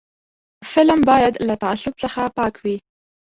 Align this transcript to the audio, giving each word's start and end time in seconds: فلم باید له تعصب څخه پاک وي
فلم 0.73 0.99
باید 1.09 1.33
له 1.47 1.55
تعصب 1.63 1.93
څخه 2.03 2.21
پاک 2.37 2.53
وي 2.63 2.77